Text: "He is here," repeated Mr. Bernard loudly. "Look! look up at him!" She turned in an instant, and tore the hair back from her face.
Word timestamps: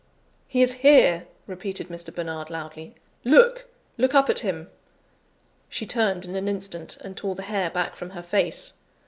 "He 0.47 0.63
is 0.63 0.73
here," 0.81 1.27
repeated 1.45 1.89
Mr. 1.89 2.11
Bernard 2.11 2.49
loudly. 2.49 2.95
"Look! 3.23 3.67
look 3.99 4.15
up 4.15 4.31
at 4.31 4.39
him!" 4.39 4.71
She 5.69 5.85
turned 5.85 6.25
in 6.25 6.35
an 6.35 6.47
instant, 6.47 6.97
and 7.01 7.15
tore 7.15 7.35
the 7.35 7.43
hair 7.43 7.69
back 7.69 7.95
from 7.95 8.09
her 8.09 8.23
face. 8.23 8.73